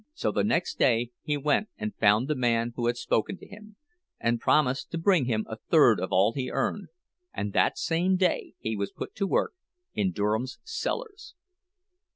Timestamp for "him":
3.45-3.75, 5.25-5.45